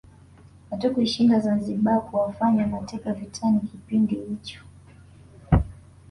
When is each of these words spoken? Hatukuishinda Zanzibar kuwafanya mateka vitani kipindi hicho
Hatukuishinda 0.69 1.39
Zanzibar 1.39 2.05
kuwafanya 2.05 2.67
mateka 2.67 3.13
vitani 3.13 3.59
kipindi 3.59 4.15
hicho 4.15 4.59